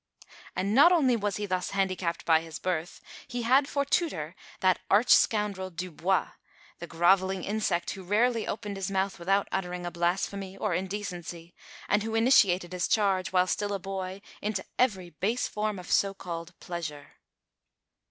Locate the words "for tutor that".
3.67-4.79